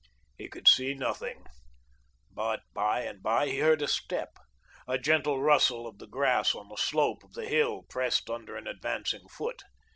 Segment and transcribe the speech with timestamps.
[0.35, 1.45] He could see nothing,
[2.31, 4.31] but, by and by, he heard a step,
[4.87, 8.65] a gentle rustle of the grass on the slope of the hill pressed under an
[8.65, 9.61] advancing foot.